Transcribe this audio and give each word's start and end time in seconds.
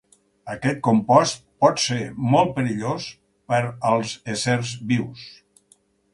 Aquest 0.51 0.79
compost 0.87 1.43
pot 1.65 1.83
ser 1.83 1.99
molt 2.37 2.55
perillós 2.57 3.11
per 3.53 3.61
als 3.93 4.17
éssers 4.37 4.75
vius. 4.95 5.29